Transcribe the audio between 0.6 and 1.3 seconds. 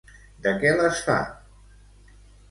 què les fa?